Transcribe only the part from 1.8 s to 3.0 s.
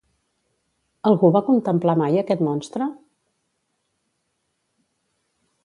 mai aquest monstre?